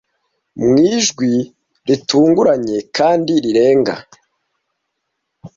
[0.59, 1.31] mu ijwi
[1.87, 3.95] ritunguranye kandi rirenga